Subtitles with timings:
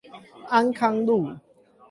[0.49, 1.31] 安康路